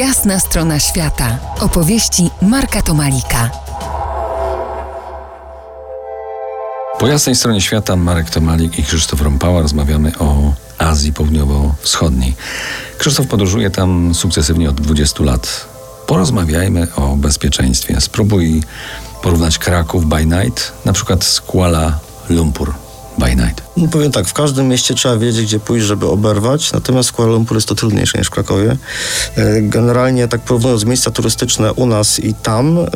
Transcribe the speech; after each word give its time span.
Jasna 0.00 0.40
strona 0.40 0.78
świata. 0.78 1.38
Opowieści 1.60 2.30
Marka 2.42 2.82
Tomalika. 2.82 3.50
Po 6.98 7.06
jasnej 7.06 7.36
stronie 7.36 7.60
świata 7.60 7.96
Marek 7.96 8.30
Tomalik 8.30 8.78
i 8.78 8.82
Krzysztof 8.82 9.20
Rąpała 9.20 9.62
rozmawiamy 9.62 10.12
o 10.18 10.52
Azji 10.78 11.12
Południowo-Wschodniej. 11.12 12.34
Krzysztof 12.98 13.26
podróżuje 13.26 13.70
tam 13.70 14.14
sukcesywnie 14.14 14.70
od 14.70 14.80
20 14.80 15.24
lat. 15.24 15.66
Porozmawiajmy 16.06 16.86
o 16.96 17.16
bezpieczeństwie. 17.16 18.00
Spróbuj 18.00 18.62
porównać 19.22 19.58
Kraków 19.58 20.06
by 20.06 20.26
night, 20.26 20.72
na 20.84 20.92
przykład 20.92 21.24
z 21.24 21.40
Kuala 21.40 21.98
Lumpur 22.28 22.89
by 23.20 23.36
night. 23.36 23.62
No 23.76 23.88
powiem 23.88 24.12
tak, 24.12 24.26
w 24.26 24.32
każdym 24.32 24.68
mieście 24.68 24.94
trzeba 24.94 25.16
wiedzieć, 25.16 25.46
gdzie 25.46 25.60
pójść, 25.60 25.86
żeby 25.86 26.06
oberwać, 26.06 26.72
natomiast 26.72 27.12
Kuala 27.12 27.32
Lumpur 27.32 27.56
jest 27.56 27.68
to 27.68 27.74
trudniejsze 27.74 28.18
niż 28.18 28.26
w 28.26 28.30
Krakowie. 28.30 28.76
E, 29.36 29.62
generalnie, 29.62 30.28
tak 30.28 30.40
porównując 30.40 30.84
miejsca 30.84 31.10
turystyczne 31.10 31.72
u 31.72 31.86
nas 31.86 32.18
i 32.18 32.34
tam, 32.34 32.78
e, 32.78 32.86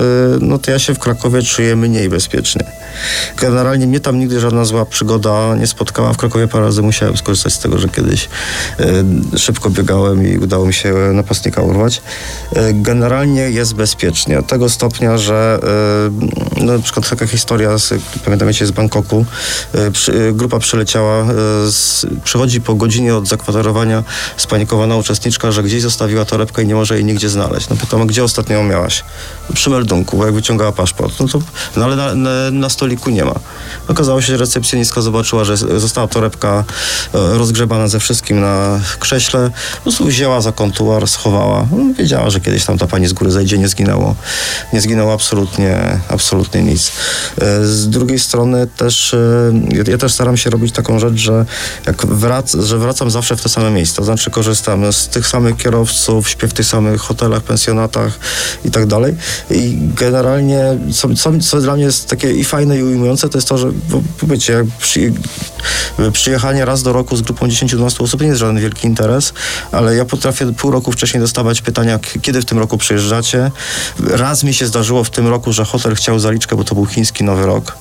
no 0.41 0.59
to 0.59 0.71
ja 0.71 0.79
się 0.79 0.95
w 0.95 0.99
Krakowie 0.99 1.43
czuję 1.43 1.77
mniej 1.77 2.09
bezpiecznie. 2.09 2.65
Generalnie 3.37 3.87
mnie 3.87 4.01
tam 4.01 4.19
nigdy 4.19 4.41
żadna 4.41 4.65
zła 4.65 4.87
przygoda 4.87 5.55
nie 5.55 5.67
spotkała. 5.67 6.13
W 6.13 6.17
Krakowie 6.17 6.49
parę 6.49 6.65
razy 6.65 6.83
musiałem 6.83 7.17
skorzystać 7.17 7.53
z 7.53 7.59
tego, 7.59 7.79
że 7.79 7.89
kiedyś 7.89 8.29
e, 9.35 9.39
szybko 9.39 9.71
biegałem 9.71 10.27
i 10.27 10.39
udało 10.39 10.67
mi 10.67 10.75
się 10.75 10.95
napastnika 11.13 11.63
urwać. 11.63 12.03
Generalnie 12.73 13.43
jest 13.43 13.75
bezpiecznie. 13.75 14.37
Do 14.37 14.43
tego 14.43 14.69
stopnia, 14.69 15.19
że 15.19 15.59
no, 16.61 16.73
na 16.73 16.79
przykład 16.79 17.09
taka 17.09 17.27
historia, 17.27 17.79
z, 17.79 17.95
pamiętam 18.25 18.53
z 18.53 18.71
Bangkoku, 18.71 19.25
grupa 20.33 20.59
przyleciała, 20.59 21.21
e, 21.21 21.25
z, 21.71 22.07
przychodzi 22.25 22.61
po 22.61 22.75
godzinie 22.75 23.17
od 23.17 23.29
zakwaterowania 23.29 24.05
spanikowana 24.37 24.97
uczestniczka, 24.97 25.53
że 25.53 25.63
gdzieś 25.63 25.83
zostawiła 25.83 26.25
torebkę 26.25 26.63
i 26.63 26.67
nie 26.67 26.75
może 26.75 26.95
jej 26.95 27.05
nigdzie 27.05 27.29
znaleźć. 27.29 27.69
No 27.69 27.77
pytam, 27.77 28.07
gdzie 28.07 28.25
ostatnio 28.25 28.57
ją 28.57 28.65
miałaś? 28.65 29.05
Przy 29.55 29.71
meldunku, 29.71 30.17
bo 30.17 30.25
jak 30.25 30.35
wyciągała 30.35 30.73
paszport. 30.73 31.21
No 31.21 31.29
to, 31.29 31.39
no 31.77 31.85
ale 31.85 31.97
na, 31.97 32.15
na, 32.15 32.31
na 32.51 32.69
stoliku 32.69 33.11
nie 33.11 33.25
ma. 33.25 33.35
Okazało 33.89 34.23
się, 34.23 34.27
że 34.27 34.37
recepcjonistka 34.37 35.01
zobaczyła, 35.01 35.45
że 35.45 35.57
została 35.57 36.09
torebka 36.09 36.65
e, 37.15 37.39
rozgrzebana 37.39 37.89
ze 37.89 38.01
wszystkim 38.01 38.41
na 38.41 38.81
krześle. 39.01 39.51
Po 39.77 39.83
prostu 39.83 40.05
wzięła 40.05 40.41
za 40.41 40.53
kontuar, 40.53 41.09
schowała. 41.09 41.67
No, 41.71 41.95
wiedziała, 41.95 42.31
że 42.31 42.41
kiedyś 42.41 42.65
tam 42.65 42.79
ta 42.79 42.87
pani 42.87 43.07
z 43.07 43.13
góry 43.13 43.31
zejdzie, 43.31 43.59
nie 43.59 43.69
zginęło. 43.69 44.15
Nie 44.73 44.81
zginęło 44.81 45.13
absolutnie, 45.13 46.01
absolutnie 46.09 46.63
nic. 46.63 46.93
Z 47.63 47.89
drugiej 47.89 48.19
strony 48.19 48.67
też, 48.67 49.17
ja 49.89 49.99
też 50.05 50.13
staram 50.13 50.37
się 50.37 50.51
robić 50.51 50.75
taką 50.75 50.99
rzecz, 50.99 51.15
że 51.15 51.47
jak 51.87 52.07
wrac, 52.07 52.55
że 52.55 52.79
wracam 52.79 53.11
zawsze 53.11 53.37
w 53.37 53.43
te 53.43 53.49
same 53.49 53.71
miejsca, 53.71 54.05
znaczy 54.05 54.31
korzystam 54.31 54.93
z 54.93 55.09
tych 55.09 55.27
samych 55.27 55.57
kierowców, 55.57 56.29
śpię 56.29 56.49
w 56.49 56.53
tych 56.53 56.67
samych 56.67 57.01
hotelach, 57.01 57.43
pensjonatach 57.43 58.19
i 58.65 58.71
tak 58.71 58.87
dalej. 58.87 59.15
I 59.51 59.79
generalnie, 59.95 60.79
co, 60.93 61.15
co, 61.15 61.39
co 61.39 61.61
dla 61.61 61.75
mnie 61.75 61.85
jest 61.85 62.09
takie 62.09 62.33
i 62.33 62.45
fajne 62.45 62.79
i 62.79 62.83
ujmujące, 62.83 63.29
to 63.29 63.39
jest 63.39 63.49
to, 63.49 63.59
że 63.59 63.71
wiecie, 64.23 64.53
jak 64.53 64.67
przy, 64.81 65.13
przyjechanie 66.13 66.65
raz 66.65 66.83
do 66.83 66.93
roku 66.93 67.17
z 67.17 67.23
grupą 67.23 67.47
10-12 67.47 68.03
osób 68.03 68.21
nie 68.21 68.27
jest 68.27 68.41
żaden 68.41 68.61
wielki 68.61 68.87
interes, 68.87 69.33
ale 69.73 69.97
ja 69.97 70.05
potrafię 70.05 70.53
pół 70.53 70.71
roku 70.71 70.93
wcześniej 70.93 71.21
dostawać 71.21 71.63
pytania, 71.63 71.99
kiedy 72.23 72.43
w 72.43 72.45
tym 72.45 72.59
roku 72.59 72.79
przyjeżdżacie. 72.79 73.51
Raz 74.01 74.45
mi 74.45 74.55
się 74.55 74.67
zdarzyło 74.67 75.05
w 75.05 75.11
tym 75.11 75.29
roku, 75.29 75.53
że 75.53 75.65
hotel 75.65 75.95
chciał 75.95 76.19
zaliczkę, 76.19 76.57
bo 76.57 76.65
to 76.65 76.75
był 76.75 76.87
chiński 76.87 77.25
Nowy 77.25 77.47
Rok. 77.47 77.77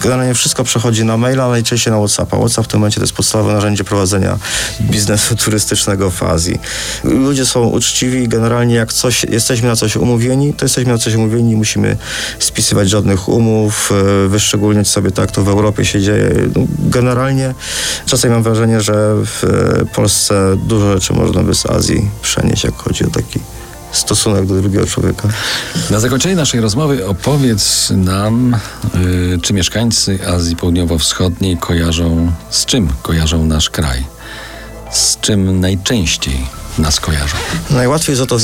Generalnie 0.00 0.34
wszystko 0.34 0.64
przechodzi 0.64 1.04
na 1.04 1.16
maila, 1.16 1.48
najczęściej 1.48 1.92
na 1.92 1.98
WhatsAppa. 1.98 2.36
WhatsApp 2.36 2.66
w 2.66 2.70
tym 2.70 2.80
momencie 2.80 3.00
to 3.00 3.02
jest 3.02 3.12
podstawowe 3.12 3.52
narzędzie 3.52 3.84
prowadzenia 3.84 4.38
biznesu 4.80 5.36
turystycznego 5.44 6.10
w 6.10 6.22
Azji. 6.22 6.60
Ludzie 7.04 7.46
są 7.46 7.64
uczciwi 7.64 8.22
i 8.22 8.28
generalnie 8.28 8.74
jak 8.74 8.92
coś, 8.92 9.24
jesteśmy 9.24 9.68
na 9.68 9.76
coś 9.76 9.96
umówieni, 9.96 10.54
to 10.54 10.64
jesteśmy 10.64 10.92
na 10.92 10.98
coś 10.98 11.14
umówieni 11.14 11.52
i 11.52 11.56
musimy 11.56 11.96
spisywać 12.38 12.90
żadnych 12.90 13.28
umów, 13.28 13.92
e, 14.24 14.28
wyszczególniać 14.28 14.88
sobie 14.88 15.10
tak, 15.10 15.30
to 15.30 15.44
w 15.44 15.48
Europie 15.48 15.84
się 15.84 16.00
dzieje. 16.00 16.30
No, 16.56 16.66
generalnie 17.24 17.54
czasem 18.06 18.30
mam 18.30 18.42
wrażenie, 18.42 18.80
że 18.80 19.14
w 19.24 19.44
e, 19.44 19.84
Polsce 19.94 20.56
dużo 20.56 20.92
rzeczy 20.92 21.12
można 21.12 21.42
by 21.42 21.54
z 21.54 21.66
Azji 21.66 22.10
przenieść, 22.22 22.64
jak 22.64 22.74
chodzi 22.74 23.04
o 23.04 23.10
taki 23.10 23.40
stosunek 23.92 24.46
do 24.46 24.54
drugiego 24.54 24.86
człowieka. 24.86 25.28
Na 25.90 26.00
zakończenie 26.00 26.36
naszej 26.36 26.60
rozmowy 26.60 27.06
opowiedz 27.06 27.90
nam, 27.96 28.56
yy, 28.94 29.38
czy 29.42 29.54
mieszkańcy 29.54 30.18
Azji 30.26 30.56
Południowo-Wschodniej 30.56 31.56
kojarzą, 31.56 32.32
z 32.50 32.64
czym 32.64 32.88
kojarzą 33.02 33.44
nasz 33.44 33.70
kraj? 33.70 34.04
Z 34.92 35.20
czym 35.20 35.60
najczęściej 35.60 36.46
nas 36.78 37.00
kojarzą. 37.00 37.36
Najłatwiej, 37.70 38.12
jest 38.12 38.22
o 38.22 38.26
to. 38.26 38.38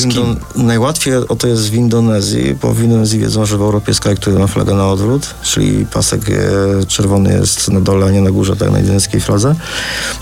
Najłatwiej 0.57 1.15
o 1.15 1.37
to 1.37 1.47
jest 1.47 1.71
w 1.71 1.75
Indonezji, 1.75 2.55
bo 2.55 2.75
w 2.75 2.83
Indonezji 2.83 3.19
wiedzą, 3.19 3.47
że 3.47 3.59
w 3.59 3.63
Europie 3.63 3.91
jest 3.91 4.01
kraj, 4.01 4.17
który 4.17 4.39
ma 4.39 4.47
flagę 4.47 4.75
na 4.75 4.89
odwrót, 4.89 5.35
czyli 5.43 5.87
pasek 5.87 6.21
e, 6.31 6.87
czerwony 6.87 7.33
jest 7.33 7.69
na 7.69 7.81
dole, 7.81 8.07
a 8.07 8.11
nie 8.11 8.21
na 8.21 8.31
górze, 8.31 8.57
tak 8.57 8.71
na 8.71 8.79
indonezyjskiej 8.79 9.21
fladze. 9.21 9.55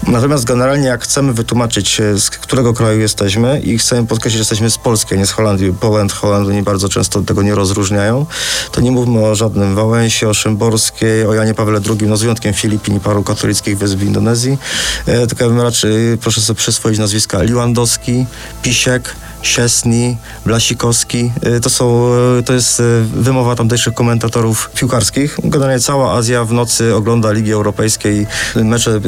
Natomiast 0.07 0.45
generalnie 0.45 0.87
jak 0.87 1.05
chcemy 1.05 1.33
wytłumaczyć, 1.33 2.01
e, 2.01 2.19
z 2.19 2.31
którego 2.31 2.75
kraju 2.75 3.01
jesteśmy 3.01 3.61
i 3.61 3.79
chcemy 3.79 4.07
podkreślić, 4.07 4.39
że 4.39 4.41
jesteśmy 4.41 4.71
z 4.71 4.79
Polski, 4.79 5.15
a 5.15 5.17
nie 5.17 5.27
z 5.27 5.31
Holandii, 5.31 5.73
Poland, 5.81 6.13
Holand, 6.13 6.49
oni 6.49 6.63
bardzo 6.63 6.89
często 6.89 7.23
tego 7.23 7.43
nie 7.43 7.55
rozróżniają, 7.55 8.27
to 8.73 8.81
nie 8.81 8.91
mówmy 8.91 9.27
o 9.27 9.35
żadnym 9.35 9.75
Wałęsie, 9.75 10.29
o 10.29 10.35
Szymborskiej, 10.35 11.27
o 11.27 11.35
Janie 11.35 11.55
Pawle 11.55 11.81
II, 11.91 12.09
no 12.09 12.17
z 12.17 12.21
wyjątkiem 12.21 12.55
Filipin 12.55 12.97
i 12.97 13.01
paru 13.01 13.23
katolickich 13.23 13.79
wysp 13.79 13.97
w 13.97 14.03
Indonezji, 14.03 14.59
e, 15.07 15.27
tylko 15.27 15.45
ja 15.45 15.51
bym 15.51 15.61
raczej, 15.61 16.19
proszę 16.21 16.41
sobie 16.41 16.57
przyswoić 16.57 16.99
nazwiska 16.99 17.43
Liwandowski, 17.43 17.98
Pisiek, 18.63 19.15
Siesni, 19.43 20.17
Blasikowski. 20.47 21.33
Y, 21.57 21.61
to 21.61 21.71
są, 21.71 22.13
y, 22.39 22.43
to 22.43 22.53
jest 22.53 22.81
y, 22.81 23.05
wymowa 23.15 23.57
tamtejszych 23.57 23.95
komentatorów 23.95 24.71
piłkarskich. 24.75 25.37
Generalnie 25.45 25.81
cała 25.81 26.13
Azja 26.13 26.45
w 26.45 26.53
nocy 26.53 26.95
ogląda 26.95 27.33
Ligi 27.33 27.53
Europejskiej, 27.53 28.27
mecze, 28.57 29.01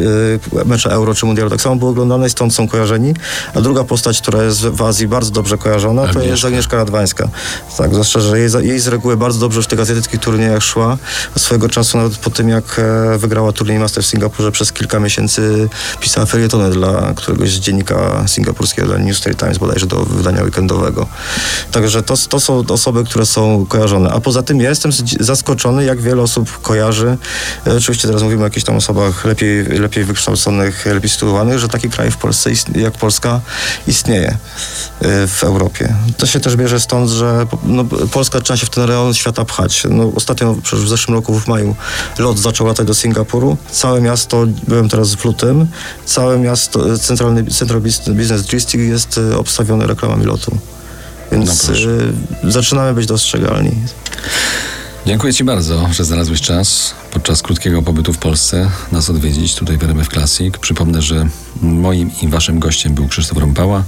mecze 0.64 0.90
Euro 0.90 1.14
czy 1.14 1.26
Mundialu 1.26 1.50
tak 1.50 1.60
samo 1.60 1.76
były 1.76 1.90
oglądane 1.90 2.26
i 2.26 2.30
stąd 2.30 2.54
są 2.54 2.68
kojarzeni. 2.68 3.14
A 3.54 3.60
druga 3.60 3.84
postać, 3.84 4.20
która 4.20 4.42
jest 4.42 4.60
w 4.60 4.82
Azji 4.82 5.08
bardzo 5.08 5.30
dobrze 5.30 5.58
kojarzona, 5.58 6.08
to 6.08 6.22
jest 6.22 6.44
Agnieszka 6.44 6.76
Radwańska. 6.76 7.28
Tak, 7.78 7.92
zwłaszcza, 7.92 8.20
że 8.20 8.38
jej, 8.38 8.50
jej 8.60 8.80
z 8.80 8.88
reguły 8.88 9.16
bardzo 9.16 9.40
dobrze 9.40 9.62
w 9.62 9.66
tych 9.66 9.80
azjatyckich 9.80 10.20
turniejach 10.20 10.62
szła. 10.62 10.98
Swojego 11.36 11.68
czasu 11.68 11.98
nawet 11.98 12.16
po 12.16 12.30
tym, 12.30 12.48
jak 12.48 12.64
e, 12.78 13.18
wygrała 13.18 13.52
turniej 13.52 13.78
Master 13.78 14.04
w 14.04 14.06
Singapurze, 14.06 14.52
przez 14.52 14.72
kilka 14.72 15.00
miesięcy 15.00 15.68
pisała 16.00 16.26
felietony 16.26 16.70
dla 16.70 17.12
któregoś 17.16 17.50
z 17.50 17.58
dziennika 17.58 18.24
singapurskiego, 18.26 18.88
dla 18.88 18.98
New 18.98 19.16
State 19.16 19.36
Times 19.36 19.58
bodajże 19.58 19.86
do 19.86 20.06
wydania 20.22 20.42
weekendowego. 20.42 21.06
Także 21.72 22.02
to, 22.02 22.14
to 22.28 22.40
są 22.40 22.64
osoby, 22.68 23.04
które 23.04 23.26
są 23.26 23.66
kojarzone. 23.66 24.10
A 24.10 24.20
poza 24.20 24.42
tym 24.42 24.60
ja 24.60 24.68
jestem 24.68 24.92
zaskoczony, 25.20 25.84
jak 25.84 26.00
wiele 26.00 26.22
osób 26.22 26.60
kojarzy. 26.62 27.16
E, 27.66 27.76
oczywiście 27.76 28.08
teraz 28.08 28.22
mówimy 28.22 28.42
o 28.42 28.44
jakichś 28.44 28.66
tam 28.66 28.76
osobach 28.76 29.24
lepiej, 29.24 29.64
lepiej 29.64 30.04
wykształconych, 30.04 30.86
lepiej 30.86 31.10
sytuowanych, 31.10 31.58
że 31.58 31.68
taki 31.68 31.90
kraj 31.90 32.10
w 32.10 32.16
Polsce, 32.16 32.50
jak 32.74 32.94
Polska, 32.94 33.40
istnieje 33.86 34.38
e, 35.00 35.26
w 35.26 35.44
Europie. 35.44 35.94
To 36.16 36.26
się 36.26 36.40
też 36.40 36.56
bierze 36.56 36.80
stąd, 36.80 37.10
że 37.10 37.46
no, 37.64 37.84
Polska 37.84 38.40
trzeba 38.40 38.56
się 38.56 38.66
w 38.66 38.70
ten 38.70 38.84
rejon 38.84 39.14
świata 39.14 39.44
pchać. 39.44 39.82
No, 39.90 40.12
ostatnio, 40.16 40.56
przecież 40.62 40.84
w 40.84 40.88
zeszłym 40.88 41.14
roku 41.14 41.40
w 41.40 41.48
maju 41.48 41.76
lot 42.18 42.38
zaczął 42.38 42.66
latać 42.66 42.86
do 42.86 42.94
Singapuru. 42.94 43.56
Całe 43.70 44.00
miasto, 44.00 44.46
byłem 44.68 44.88
teraz 44.88 45.14
w 45.14 45.24
lutym, 45.24 45.66
całe 46.04 46.38
miasto, 46.38 46.98
centralny 46.98 47.44
Central 47.44 47.80
Business 47.80 48.42
District 48.42 48.88
jest 48.88 49.20
e, 49.32 49.38
obstawione 49.38 49.86
reklamami 50.10 50.26
lotu. 50.26 50.58
Więc 51.32 51.68
no 51.68 51.74
y, 52.48 52.52
zaczynamy 52.52 52.94
być 52.94 53.06
dostrzegalni. 53.06 53.72
Dziękuję 55.06 55.34
Ci 55.34 55.44
bardzo, 55.44 55.88
że 55.92 56.04
znalazłeś 56.04 56.40
czas 56.40 56.94
podczas 57.10 57.42
krótkiego 57.42 57.82
pobytu 57.82 58.12
w 58.12 58.18
Polsce 58.18 58.70
nas 58.92 59.10
odwiedzić 59.10 59.54
tutaj 59.54 59.78
w 59.78 59.84
RMF 59.84 60.08
Classic. 60.08 60.58
Przypomnę, 60.58 61.02
że 61.02 61.28
moim 61.62 62.10
i 62.22 62.28
Waszym 62.28 62.58
gościem 62.58 62.94
był 62.94 63.08
Krzysztof 63.08 63.38
Rąpała. 63.38 63.84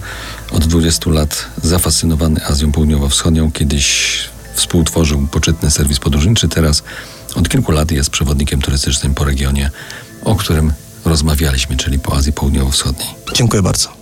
Od 0.51 0.67
20 0.67 1.11
lat 1.11 1.45
zafascynowany 1.63 2.45
Azją 2.47 2.73
Południowo-Wschodnią. 2.73 3.53
Kiedyś 3.53 4.19
współtworzył 4.55 5.27
poczytny 5.31 5.71
serwis 5.71 5.99
podróżniczy. 5.99 6.49
Teraz 6.49 6.83
od 7.35 7.49
kilku 7.49 7.73
lat 7.73 7.91
jest 7.91 8.11
przewodnikiem 8.11 8.63
turystycznym 8.63 9.15
po 9.15 9.25
regionie, 9.25 9.71
o 10.25 10.35
którym 10.35 10.73
rozmawialiśmy, 11.05 11.77
czyli 11.77 11.99
po 11.99 12.17
Azji 12.17 12.33
Południowo-Wschodniej. 12.33 13.09
Dziękuję 13.35 13.63
bardzo. 13.63 14.02